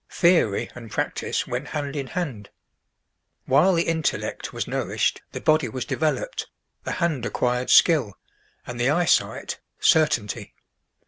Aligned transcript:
Theory 0.09 0.67
and 0.73 0.89
practice 0.89 1.45
went 1.45 1.67
hand 1.67 1.95
in 1.95 2.07
hand. 2.07 2.49
While 3.45 3.75
the 3.75 3.83
intellect 3.83 4.51
was 4.51 4.67
nourished, 4.67 5.21
the 5.31 5.39
body 5.39 5.69
was 5.69 5.85
developed, 5.85 6.49
the 6.85 6.93
hand 6.93 7.23
acquired 7.23 7.69
skill, 7.69 8.17
and 8.65 8.79
the 8.79 8.89
eyesight, 8.89 9.59
certainty. 9.79 10.55